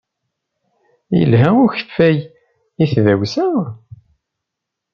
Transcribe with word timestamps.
Yelha 1.17 1.49
ukeffay 1.63 2.17
i 2.83 2.85
tdawsa? 2.91 3.47